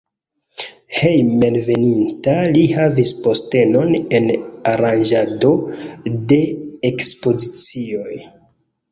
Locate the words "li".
2.55-2.63